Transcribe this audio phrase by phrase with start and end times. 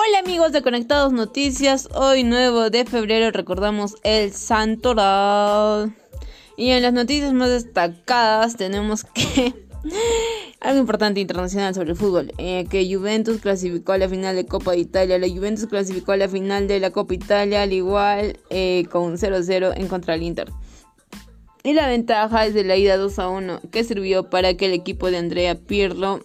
[0.00, 5.92] Hola amigos de Conectados Noticias, hoy nuevo de febrero recordamos el Santoral.
[6.56, 9.54] Y en las noticias más destacadas tenemos que
[10.60, 14.70] algo importante internacional sobre el fútbol, eh, que Juventus clasificó a la final de Copa
[14.70, 15.18] de Italia.
[15.18, 19.72] La Juventus clasificó a la final de la Copa Italia al igual eh, con 0-0
[19.76, 20.52] en contra del Inter.
[21.64, 25.10] Y la ventaja es de la ida 2 1, que sirvió para que el equipo
[25.10, 26.20] de Andrea Pirlo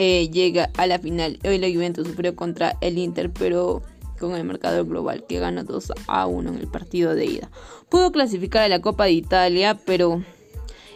[0.00, 1.40] eh, llega a la final.
[1.44, 3.82] Hoy la Juventus sufrió contra el Inter, pero
[4.20, 7.50] con el marcador global que gana 2 a 1 en el partido de ida.
[7.88, 10.22] Pudo clasificar a la Copa de Italia, pero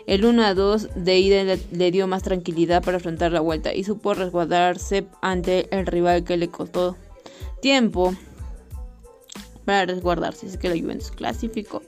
[0.06, 3.82] el 1 a 2 de ida le, dio más tranquilidad para afrontar la vuelta y
[3.82, 6.96] supo resguardarse ante el rival que le costó
[7.60, 8.14] tiempo
[9.64, 10.46] para resguardarse.
[10.46, 11.82] Así que la Juventus clasificó.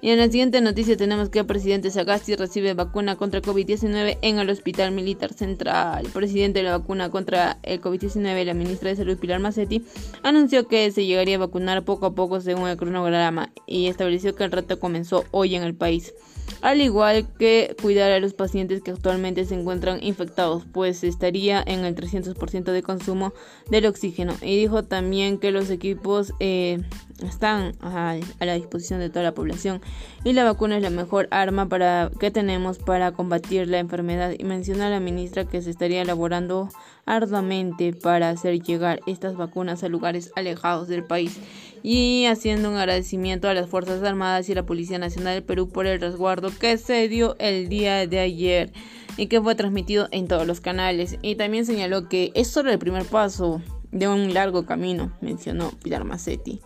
[0.00, 4.38] Y en la siguiente noticia tenemos que el presidente Sagasti recibe vacuna contra COVID-19 en
[4.38, 6.06] el Hospital Militar Central.
[6.06, 9.84] El presidente de la vacuna contra el COVID-19, la ministra de Salud Pilar Macetti,
[10.22, 14.44] anunció que se llegaría a vacunar poco a poco según el cronograma y estableció que
[14.44, 16.14] el reto comenzó hoy en el país
[16.60, 21.84] al igual que cuidar a los pacientes que actualmente se encuentran infectados, pues estaría en
[21.84, 23.32] el 300% de consumo
[23.70, 24.34] del oxígeno.
[24.42, 26.80] Y dijo también que los equipos eh,
[27.24, 29.80] están a, la disposición de toda la población
[30.24, 34.32] y la vacuna es la mejor arma para, que tenemos para combatir la enfermedad.
[34.36, 36.68] Y menciona a la ministra que se estaría elaborando
[37.06, 41.38] arduamente para hacer llegar estas vacunas a lugares alejados del país
[41.82, 45.86] y haciendo un agradecimiento a las Fuerzas Armadas y la Policía Nacional del Perú por
[45.86, 48.72] el resguardo que se dio el día de ayer
[49.16, 51.16] y que fue transmitido en todos los canales.
[51.22, 56.04] Y también señaló que es solo el primer paso de un largo camino, mencionó Pilar
[56.04, 56.60] Macetti.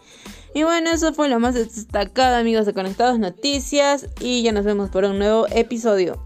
[0.55, 4.91] Y bueno, eso fue lo más destacado, amigos de Conectados Noticias, y ya nos vemos
[4.91, 6.23] por un nuevo episodio.